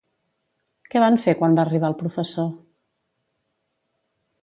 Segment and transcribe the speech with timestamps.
[0.93, 2.51] Què van fer quan va arribar el professor?